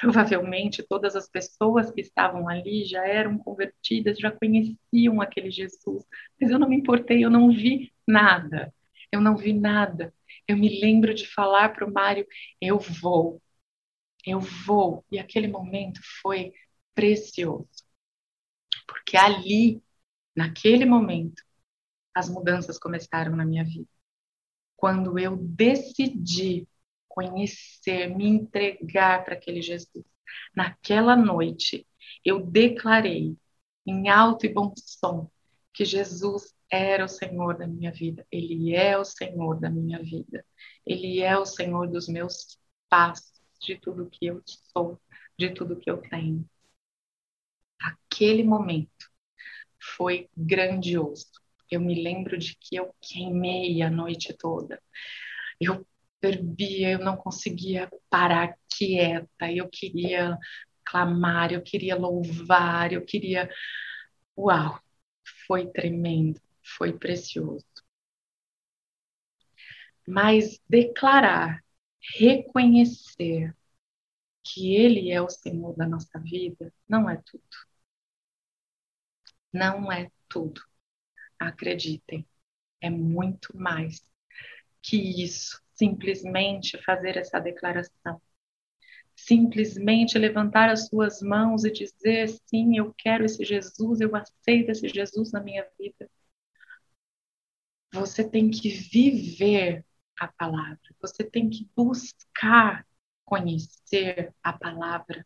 [0.00, 6.04] Provavelmente todas as pessoas que estavam ali já eram convertidas, já conheciam aquele Jesus,
[6.40, 8.72] mas eu não me importei, eu não vi nada.
[9.12, 10.12] Eu não vi nada.
[10.48, 12.26] Eu me lembro de falar para o Mário:
[12.60, 13.40] eu vou,
[14.26, 15.04] eu vou.
[15.10, 16.52] E aquele momento foi
[16.94, 17.68] precioso.
[18.86, 19.82] Porque ali,
[20.36, 21.42] naquele momento,
[22.14, 23.88] as mudanças começaram na minha vida.
[24.76, 26.68] Quando eu decidi
[27.14, 30.04] conhecer, me entregar para aquele Jesus,
[30.54, 31.86] naquela noite,
[32.24, 33.36] eu declarei
[33.86, 35.30] em alto e bom som
[35.72, 40.44] que Jesus era o Senhor da minha vida, Ele é o Senhor da minha vida,
[40.84, 45.00] Ele é o Senhor dos meus passos, de tudo que eu sou,
[45.38, 46.44] de tudo que eu tenho.
[47.80, 49.08] Aquele momento
[49.78, 51.30] foi grandioso.
[51.70, 54.82] Eu me lembro de que eu queimei a noite toda.
[55.60, 55.86] Eu
[56.24, 59.52] fervia, eu não conseguia parar quieta.
[59.52, 60.38] Eu queria
[60.84, 63.50] clamar, eu queria louvar, eu queria.
[64.38, 64.80] Uau!
[65.46, 67.64] Foi tremendo, foi precioso.
[70.06, 71.62] Mas declarar,
[72.18, 73.54] reconhecer
[74.44, 77.42] que Ele é o Senhor da nossa vida não é tudo.
[79.52, 80.60] Não é tudo.
[81.38, 82.26] Acreditem,
[82.80, 84.02] é muito mais
[84.82, 85.63] que isso.
[85.74, 88.20] Simplesmente fazer essa declaração.
[89.16, 94.88] Simplesmente levantar as suas mãos e dizer: sim, eu quero esse Jesus, eu aceito esse
[94.88, 96.08] Jesus na minha vida.
[97.92, 99.84] Você tem que viver
[100.18, 102.86] a palavra, você tem que buscar
[103.24, 105.24] conhecer a palavra.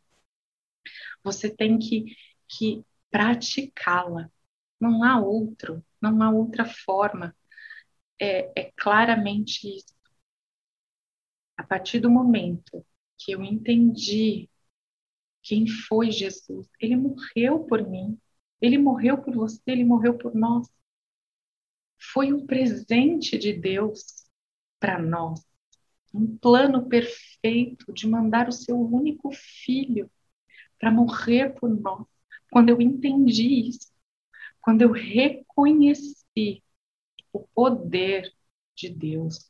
[1.22, 2.04] Você tem que,
[2.48, 4.30] que praticá-la.
[4.80, 7.36] Não há outro, não há outra forma.
[8.20, 9.94] É, é claramente isso.
[11.58, 12.86] A partir do momento
[13.18, 14.48] que eu entendi
[15.42, 18.16] quem foi Jesus, ele morreu por mim,
[18.60, 20.68] ele morreu por você, ele morreu por nós.
[22.12, 24.04] Foi um presente de Deus
[24.78, 25.44] para nós,
[26.14, 30.08] um plano perfeito de mandar o seu único filho
[30.78, 32.06] para morrer por nós.
[32.52, 33.90] Quando eu entendi isso,
[34.60, 36.62] quando eu reconheci
[37.32, 38.32] o poder
[38.76, 39.47] de Deus,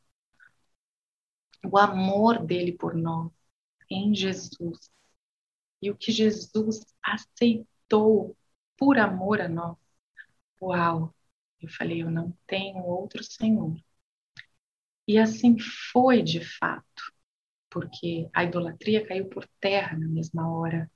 [1.71, 3.31] o amor dele por nós
[3.91, 4.91] em Jesus
[5.81, 8.37] e o que Jesus aceitou
[8.77, 9.77] por amor a nós.
[10.61, 11.15] Uau!
[11.61, 13.77] Eu falei, eu não tenho outro Senhor.
[15.07, 15.59] E assim
[15.93, 17.13] foi de fato,
[17.71, 20.91] porque a idolatria caiu por terra na mesma hora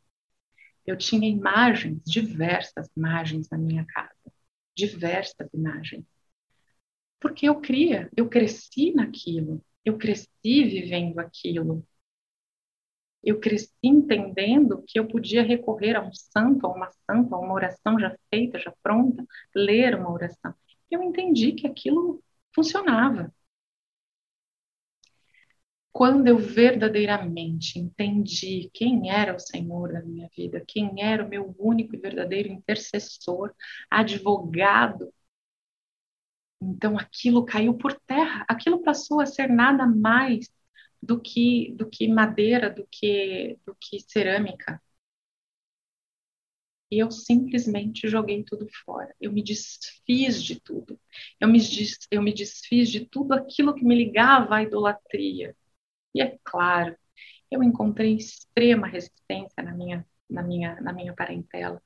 [0.87, 4.33] eu tinha imagens, diversas imagens na minha casa,
[4.77, 6.05] diversas imagens.
[7.21, 10.29] Porque eu cria, eu cresci naquilo, eu cresci
[10.65, 11.87] vivendo aquilo.
[13.23, 17.55] Eu cresci entendendo que eu podia recorrer a um santo, a uma santa, a uma
[17.55, 20.55] oração já feita, já pronta, ler uma oração.
[20.91, 22.23] Eu entendi que aquilo
[22.55, 23.33] funcionava
[25.93, 31.55] quando eu verdadeiramente entendi quem era o Senhor da minha vida, quem era o meu
[31.59, 33.53] único e verdadeiro intercessor,
[33.91, 35.13] advogado,
[36.71, 40.51] então aquilo caiu por terra, aquilo passou a ser nada mais
[41.03, 44.81] do que do que madeira, do que do que cerâmica.
[46.91, 49.15] E eu simplesmente joguei tudo fora.
[49.21, 51.01] Eu me desfiz de tudo.
[51.41, 55.57] Eu me, des, eu me desfiz de tudo aquilo que me ligava à idolatria
[56.15, 56.97] e é claro,
[57.51, 61.83] eu encontrei extrema resistência na minha, na minha, na minha parentela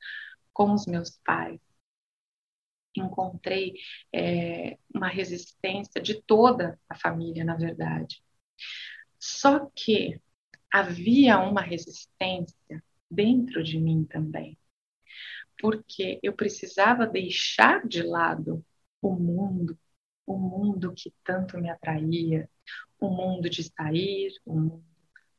[0.53, 1.61] com os meus pais.
[3.01, 3.75] Encontrei
[4.13, 8.23] é, uma resistência de toda a família, na verdade.
[9.19, 10.21] Só que
[10.73, 14.59] havia uma resistência dentro de mim também,
[15.59, 18.65] porque eu precisava deixar de lado
[19.01, 19.79] o mundo,
[20.27, 22.49] o mundo que tanto me atraía,
[23.01, 24.85] o mundo de sair, o mundo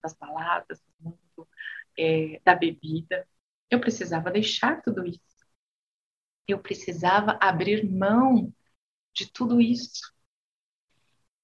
[0.01, 1.49] das baladas, o mundo
[1.97, 3.27] é, da bebida.
[3.69, 5.36] Eu precisava deixar tudo isso.
[6.47, 8.53] Eu precisava abrir mão
[9.13, 10.13] de tudo isso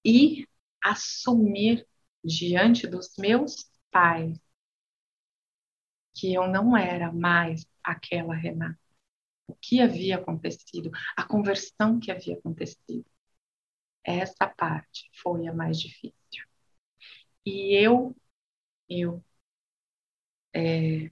[0.05, 0.47] e
[0.81, 1.87] assumir
[2.23, 4.39] diante dos meus pais
[6.15, 8.79] que eu não era mais aquela Renata.
[9.47, 13.05] O que havia acontecido, a conversão que havia acontecido.
[14.05, 16.13] Essa parte foi a mais difícil.
[17.45, 18.15] E eu,
[18.89, 19.23] eu
[20.53, 21.11] é,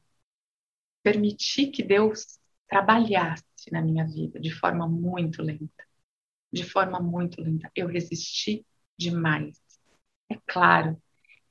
[1.03, 5.85] permiti que Deus trabalhasse na minha vida de forma muito lenta.
[6.51, 7.69] De forma muito lenta.
[7.75, 8.65] Eu resisti
[8.97, 9.61] demais.
[10.29, 11.01] É claro,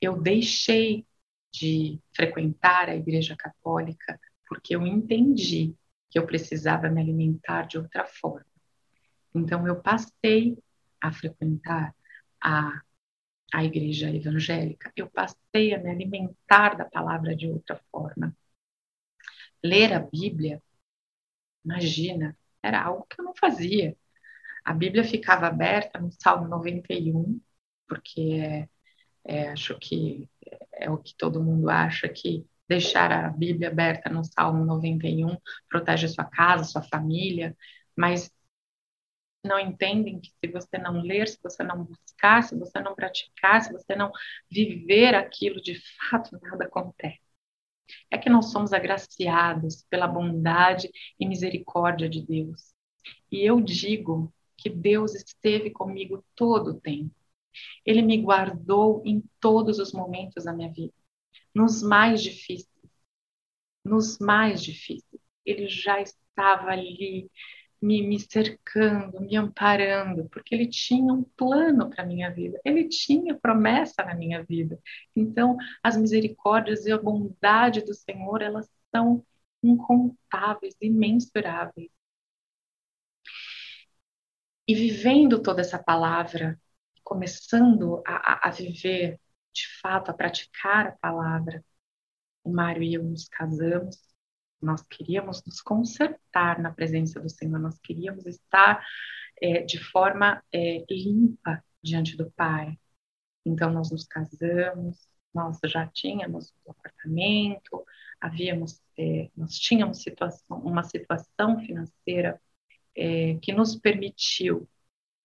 [0.01, 1.05] eu deixei
[1.53, 5.75] de frequentar a Igreja Católica porque eu entendi
[6.09, 8.45] que eu precisava me alimentar de outra forma.
[9.33, 10.57] Então, eu passei
[10.99, 11.95] a frequentar
[12.43, 12.81] a,
[13.53, 18.35] a igreja evangélica, eu passei a me alimentar da palavra de outra forma.
[19.63, 20.61] Ler a Bíblia,
[21.65, 23.95] imagina, era algo que eu não fazia.
[24.65, 27.41] A Bíblia ficava aberta no Salmo 91,
[27.87, 28.69] porque é,
[29.25, 30.29] é, acho que
[30.73, 35.37] é o que todo mundo acha que deixar a Bíblia aberta no Salmo 91
[35.69, 37.55] protege sua casa, sua família,
[37.95, 38.31] mas
[39.43, 43.61] não entendem que se você não ler, se você não buscar, se você não praticar,
[43.61, 44.11] se você não
[44.49, 45.75] viver aquilo de
[46.09, 47.30] fato, nada acontece.
[48.09, 52.73] É que nós somos agraciados pela bondade e misericórdia de Deus.
[53.31, 57.15] E eu digo que Deus esteve comigo todo o tempo.
[57.85, 60.93] Ele me guardou em todos os momentos da minha vida,
[61.53, 62.69] nos mais difíceis.
[63.83, 65.21] Nos mais difíceis.
[65.45, 67.29] Ele já estava ali
[67.81, 72.87] me, me cercando, me amparando, porque ele tinha um plano para a minha vida, ele
[72.87, 74.79] tinha promessa na minha vida.
[75.15, 79.25] Então, as misericórdias e a bondade do Senhor, elas são
[79.63, 81.89] incontáveis, imensuráveis.
[84.67, 86.59] E vivendo toda essa palavra,
[87.03, 89.19] começando a, a, viver,
[89.53, 91.63] de fato, a praticar a palavra,
[92.43, 93.97] o Mário e eu nos casamos,
[94.61, 98.85] nós queríamos nos consertar na presença do Senhor, nós queríamos estar
[99.41, 102.77] é, de forma é, limpa diante do Pai.
[103.45, 107.85] Então, nós nos casamos, nós já tínhamos um apartamento,
[108.19, 112.39] havíamos, é, nós tínhamos situação, uma situação financeira
[112.95, 114.69] é, que nos permitiu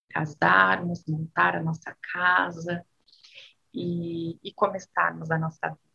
[0.09, 2.85] casarmos, montar a nossa casa
[3.73, 5.87] e, e começarmos a nossa vida.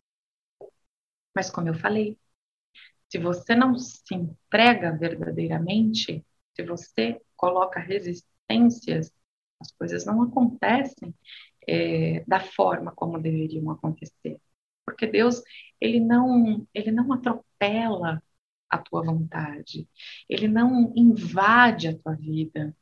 [1.35, 2.19] Mas, como eu falei,
[3.13, 6.25] se você não se entrega verdadeiramente,
[6.57, 9.13] se você coloca resistências,
[9.61, 11.15] as coisas não acontecem
[11.69, 14.41] é, da forma como deveriam acontecer.
[14.87, 15.43] Porque Deus,
[15.79, 18.23] ele não, ele não atropela
[18.71, 19.87] a tua vontade,
[20.27, 22.75] ele não invade a tua vida,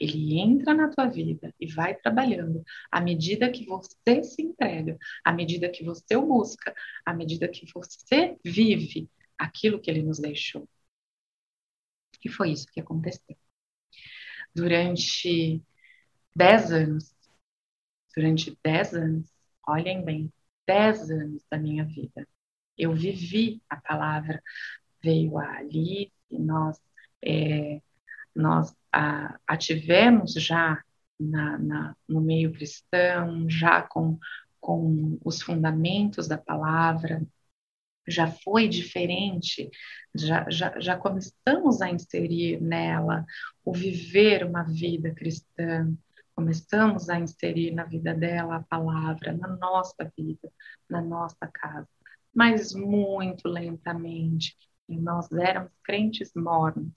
[0.00, 2.64] ele entra na tua vida e vai trabalhando.
[2.90, 7.66] À medida que você se entrega, à medida que você o busca, à medida que
[7.70, 10.68] você vive aquilo que ele nos deixou.
[12.24, 13.36] E foi isso que aconteceu.
[14.54, 15.62] Durante
[16.34, 17.14] dez anos,
[18.16, 19.30] durante dez anos,
[19.66, 20.32] olhem bem,
[20.66, 22.26] dez anos da minha vida,
[22.78, 24.42] eu vivi a palavra,
[25.02, 26.80] veio a Alice, nós
[27.24, 27.80] é,
[28.34, 30.82] nós a, a tivemos já
[31.18, 34.18] na, na, no meio cristão, já com,
[34.60, 37.22] com os fundamentos da palavra,
[38.06, 39.70] já foi diferente,
[40.14, 43.24] já, já, já começamos a inserir nela
[43.64, 45.92] o viver uma vida cristã,
[46.34, 50.50] começamos a inserir na vida dela a palavra, na nossa vida,
[50.88, 51.88] na nossa casa,
[52.34, 54.56] mas muito lentamente.
[54.88, 56.92] E nós éramos crentes mornos,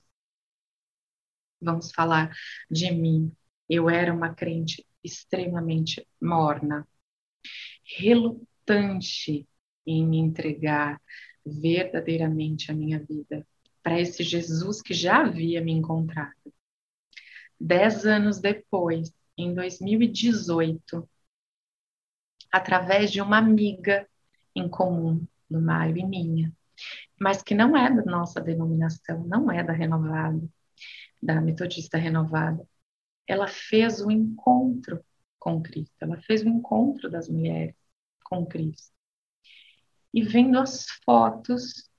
[1.61, 2.31] vamos falar
[2.69, 3.31] de mim.
[3.69, 6.87] Eu era uma crente extremamente morna,
[7.97, 9.47] relutante
[9.87, 11.01] em me entregar
[11.45, 13.47] verdadeiramente a minha vida
[13.81, 16.35] para esse Jesus que já havia me encontrado.
[17.59, 21.09] Dez anos depois, em 2018,
[22.51, 24.07] através de uma amiga
[24.53, 26.53] em comum do Mário e minha,
[27.19, 30.51] mas que não é da nossa denominação, não é da Renovado,
[31.21, 32.67] da Metodista Renovada,
[33.25, 35.03] ela fez o encontro
[35.39, 37.75] com Cristo, ela fez o encontro das mulheres
[38.23, 38.96] com Cristo.
[40.13, 41.89] E vendo as fotos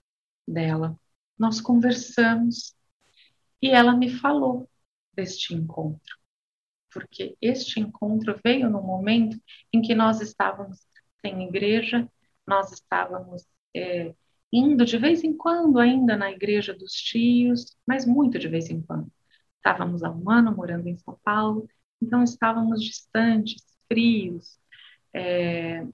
[0.47, 0.99] dela,
[1.39, 2.75] nós conversamos
[3.63, 4.69] e ela me falou
[5.15, 6.17] deste encontro,
[6.93, 9.41] porque este encontro veio no momento
[9.73, 10.87] em que nós estávamos
[11.21, 12.09] sem igreja,
[12.47, 13.45] nós estávamos
[13.75, 14.15] é,
[14.53, 18.81] indo de vez em quando ainda na igreja dos tios, mas muito de vez em
[18.81, 19.11] quando.
[19.57, 21.69] Estávamos há um ano morando em São Paulo,
[22.01, 24.59] então estávamos distantes, frios,
[25.13, 25.87] é,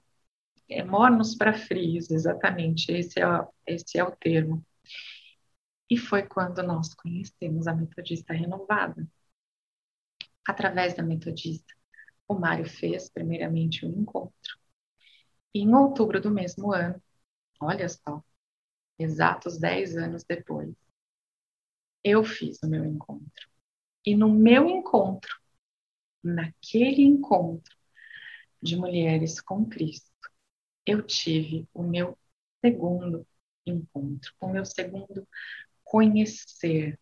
[0.69, 3.25] é, mornos para frios, exatamente, esse é,
[3.67, 4.65] esse é o termo.
[5.89, 9.07] E foi quando nós conhecemos a Metodista Renovada.
[10.47, 11.73] Através da Metodista,
[12.27, 14.59] o Mário fez primeiramente um encontro.
[15.53, 17.01] E em outubro do mesmo ano,
[17.61, 18.23] olha só,
[18.97, 20.73] exatos 10 anos depois,
[22.03, 23.49] eu fiz o meu encontro.
[24.05, 25.35] E no meu encontro,
[26.23, 27.75] naquele encontro
[28.61, 30.11] de mulheres com Cristo,
[30.85, 32.17] eu tive o meu
[32.63, 33.27] segundo
[33.65, 35.27] encontro, o meu segundo
[35.83, 36.99] conhecer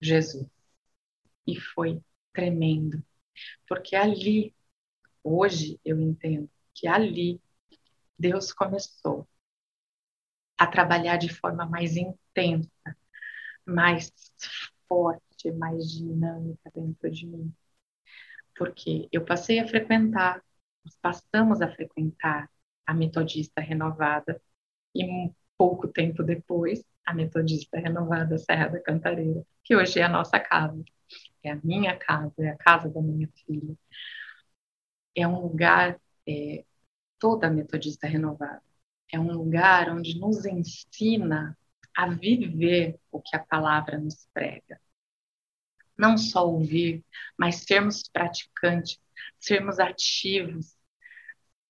[0.00, 0.48] Jesus.
[1.46, 2.02] E foi
[2.32, 3.02] tremendo,
[3.66, 4.54] porque ali,
[5.22, 7.40] hoje eu entendo que ali
[8.18, 9.26] Deus começou
[10.58, 12.68] a trabalhar de forma mais intensa,
[13.64, 14.12] mais
[14.88, 17.54] forte, mais dinâmica dentro de mim.
[18.56, 20.42] Porque eu passei a frequentar,
[20.84, 22.50] nós passamos a frequentar
[22.88, 24.40] a metodista renovada
[24.94, 30.08] e um pouco tempo depois a metodista renovada Serra da Cantareira, que hoje é a
[30.08, 30.82] nossa casa,
[31.42, 33.76] é a minha casa, é a casa da minha filha.
[35.14, 36.64] É um lugar, é,
[37.18, 38.62] toda metodista renovada,
[39.12, 41.58] é um lugar onde nos ensina
[41.94, 44.80] a viver o que a palavra nos prega.
[45.96, 47.04] Não só ouvir,
[47.36, 48.98] mas sermos praticantes,
[49.38, 50.74] sermos ativos,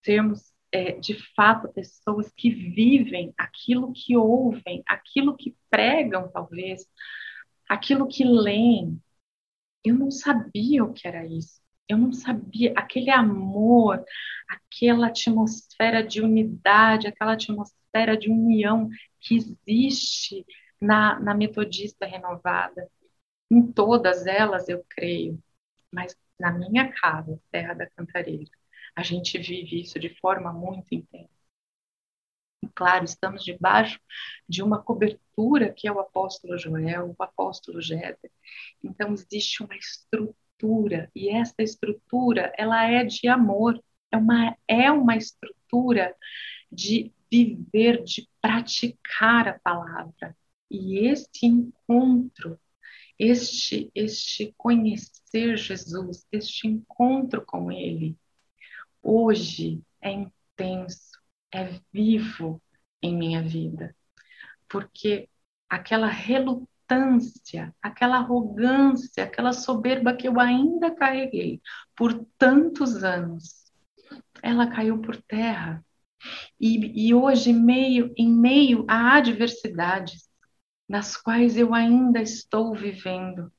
[0.04, 6.86] sermos é, de fato pessoas que vivem aquilo que ouvem, aquilo que pregam, talvez,
[7.68, 9.00] aquilo que leem.
[9.84, 11.60] Eu não sabia o que era isso.
[11.88, 14.04] Eu não sabia aquele amor,
[14.48, 18.88] aquela atmosfera de unidade, aquela atmosfera de união
[19.20, 20.44] que existe
[20.80, 22.88] na, na metodista renovada.
[23.50, 25.42] Em todas elas, eu creio,
[25.92, 28.50] mas na minha casa, Terra da Cantareira,
[28.98, 31.30] a gente vive isso de forma muito intensa.
[32.60, 34.00] E claro, estamos debaixo
[34.48, 38.32] de uma cobertura que é o apóstolo Joel, o apóstolo Jéder.
[38.82, 43.80] Então existe uma estrutura e essa estrutura ela é de amor,
[44.10, 46.16] é uma é uma estrutura
[46.72, 50.36] de viver, de praticar a palavra.
[50.68, 52.58] E esse encontro,
[53.16, 58.18] este este conhecer Jesus, este encontro com ele,
[59.08, 61.18] hoje é intenso,
[61.52, 62.62] é vivo
[63.02, 63.96] em minha vida.
[64.68, 65.28] Porque
[65.68, 71.60] aquela relutância, aquela arrogância, aquela soberba que eu ainda carreguei
[71.96, 73.72] por tantos anos,
[74.42, 75.84] ela caiu por terra.
[76.60, 80.28] E, e hoje, meio, em meio a adversidades,
[80.88, 83.52] nas quais eu ainda estou vivendo,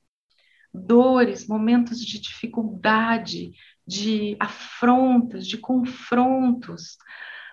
[0.74, 3.52] dores, momentos de dificuldade,
[3.90, 6.96] de afrontas, de confrontos,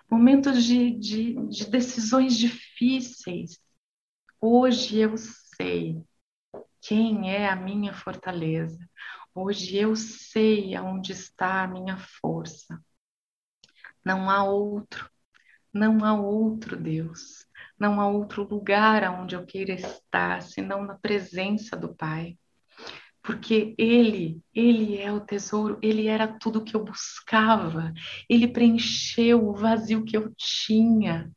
[0.09, 3.59] momentos de, de, de decisões difíceis.
[4.39, 5.99] Hoje eu sei
[6.79, 8.77] quem é a minha fortaleza.
[9.33, 12.79] Hoje eu sei aonde está a minha força.
[14.05, 15.09] Não há outro,
[15.73, 17.47] não há outro Deus,
[17.79, 22.37] não há outro lugar aonde eu queira estar senão na presença do Pai
[23.27, 27.93] porque ele, ele é o tesouro, ele era tudo que eu buscava,
[28.29, 31.29] ele preencheu o vazio que eu tinha.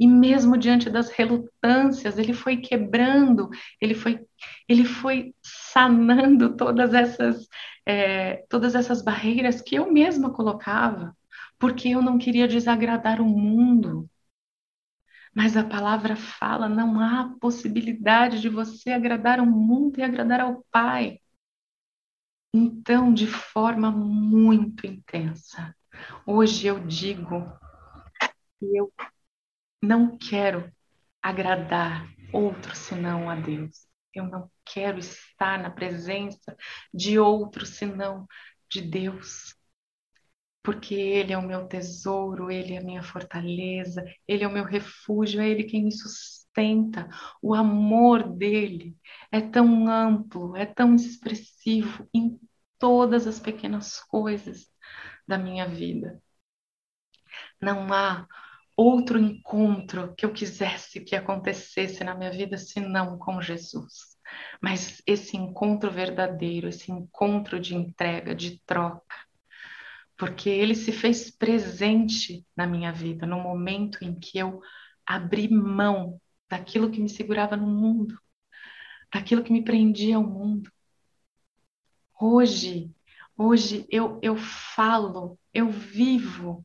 [0.00, 3.48] E mesmo diante das relutâncias, ele foi quebrando,
[3.80, 4.18] ele foi,
[4.68, 7.46] ele foi sanando todas essas,
[7.86, 11.16] é, todas essas barreiras que eu mesma colocava,
[11.56, 14.10] porque eu não queria desagradar o mundo.
[15.34, 20.64] Mas a palavra fala: não há possibilidade de você agradar o mundo e agradar ao
[20.70, 21.18] Pai.
[22.54, 25.74] Então, de forma muito intensa,
[26.26, 27.50] hoje eu digo
[28.58, 28.92] que eu
[29.82, 30.70] não quero
[31.22, 33.86] agradar outro senão a Deus.
[34.14, 36.54] Eu não quero estar na presença
[36.92, 38.26] de outro senão
[38.68, 39.54] de Deus
[40.62, 44.64] porque Ele é o meu tesouro, Ele é a minha fortaleza, Ele é o meu
[44.64, 47.08] refúgio, é Ele quem me sustenta.
[47.40, 48.96] O amor dele
[49.30, 52.38] é tão amplo, é tão expressivo em
[52.78, 54.68] todas as pequenas coisas
[55.26, 56.22] da minha vida.
[57.60, 58.26] Não há
[58.76, 64.16] outro encontro que eu quisesse que acontecesse na minha vida senão com Jesus.
[64.60, 69.14] Mas esse encontro verdadeiro, esse encontro de entrega, de troca,
[70.22, 74.62] porque ele se fez presente na minha vida no momento em que eu
[75.04, 78.16] abri mão daquilo que me segurava no mundo,
[79.12, 80.70] daquilo que me prendia ao mundo.
[82.20, 82.94] Hoje,
[83.36, 86.64] hoje eu, eu falo, eu vivo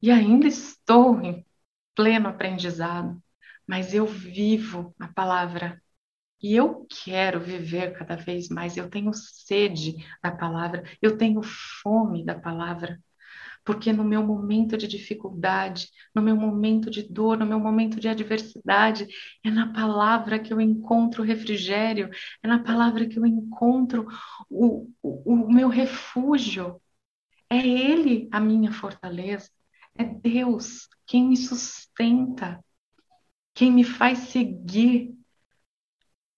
[0.00, 1.44] e ainda estou em
[1.92, 3.20] pleno aprendizado,
[3.66, 5.82] mas eu vivo a palavra
[6.42, 8.76] e eu quero viver cada vez mais.
[8.76, 11.40] Eu tenho sede da palavra, eu tenho
[11.82, 13.00] fome da palavra.
[13.64, 18.08] Porque no meu momento de dificuldade, no meu momento de dor, no meu momento de
[18.08, 19.06] adversidade,
[19.44, 22.08] é na palavra que eu encontro o refrigério,
[22.42, 24.06] é na palavra que eu encontro
[24.48, 26.80] o, o, o meu refúgio.
[27.50, 29.50] É Ele a minha fortaleza.
[29.96, 32.62] É Deus quem me sustenta,
[33.54, 35.15] quem me faz seguir.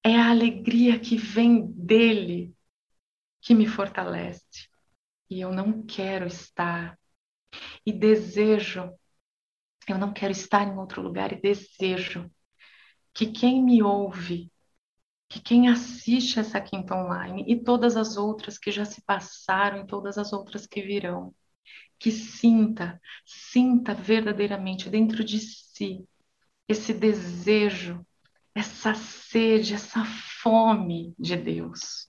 [0.03, 2.55] É a alegria que vem dele
[3.41, 4.69] que me fortalece.
[5.31, 6.99] E eu não quero estar.
[7.85, 8.91] E desejo,
[9.89, 12.31] eu não quero estar em outro lugar e desejo
[13.15, 14.53] que quem me ouve,
[15.29, 19.87] que quem assiste essa quinta online e todas as outras que já se passaram e
[19.87, 21.35] todas as outras que virão,
[21.99, 26.07] que sinta, sinta verdadeiramente dentro de si
[26.69, 28.07] esse desejo,
[28.55, 32.09] essa sede, essa fome de Deus.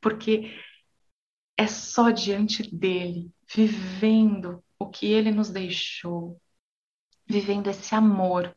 [0.00, 0.58] Porque
[1.56, 6.40] é só diante dele, vivendo o que ele nos deixou,
[7.26, 8.54] vivendo esse amor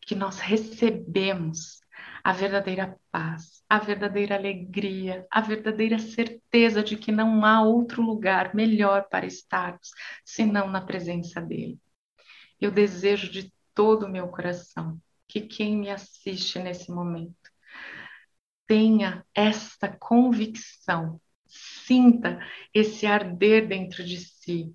[0.00, 1.80] que nós recebemos
[2.22, 8.54] a verdadeira paz, a verdadeira alegria, a verdadeira certeza de que não há outro lugar
[8.54, 9.90] melhor para estarmos
[10.24, 11.78] senão na presença dele.
[12.60, 17.50] Eu desejo de todo o meu coração que quem me assiste nesse momento
[18.66, 22.40] tenha esta convicção, sinta
[22.74, 24.74] esse arder dentro de si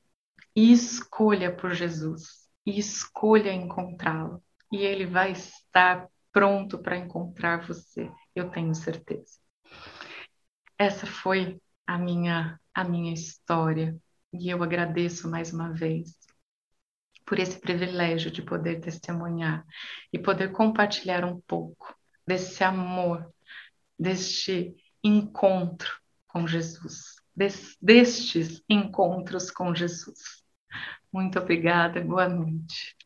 [0.55, 4.41] e escolha por Jesus e escolha encontrá-lo.
[4.71, 9.39] E ele vai estar pronto para encontrar você, eu tenho certeza.
[10.77, 13.99] Essa foi a minha a minha história
[14.33, 16.20] e eu agradeço mais uma vez
[17.31, 19.65] por esse privilégio de poder testemunhar
[20.11, 21.95] e poder compartilhar um pouco
[22.27, 23.25] desse amor,
[23.97, 30.43] deste encontro com Jesus, des, destes encontros com Jesus.
[31.09, 32.97] Muito obrigada, boa noite.